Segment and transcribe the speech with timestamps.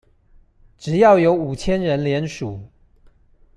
[0.79, 2.71] 只要有五千人連署